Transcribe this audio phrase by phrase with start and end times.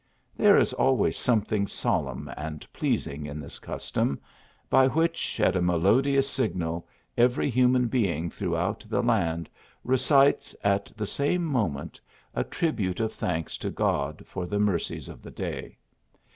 [0.35, 4.19] There is always something solemn and pleasing in this custom;
[4.67, 6.87] by which, at a melodious signal,
[7.19, 9.47] every human being throughout the land,
[9.83, 12.01] re cites, at the same .moment,
[12.33, 15.77] a tribute of thanks to God for the mercies of the clay.